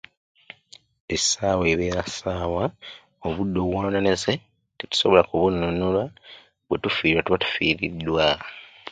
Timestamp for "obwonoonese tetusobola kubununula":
3.65-6.03